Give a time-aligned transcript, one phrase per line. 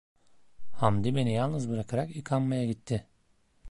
[0.71, 3.07] Hamdi beni yalnız bırakarak yıkanmaya gitti.